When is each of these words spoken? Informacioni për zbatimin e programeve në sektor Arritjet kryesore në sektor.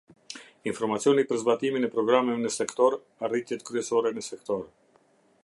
Informacioni 0.69 1.25
për 1.31 1.39
zbatimin 1.41 1.85
e 1.87 1.91
programeve 1.97 2.41
në 2.47 2.53
sektor 2.57 2.99
Arritjet 3.29 3.69
kryesore 3.71 4.15
në 4.19 4.27
sektor. 4.31 4.67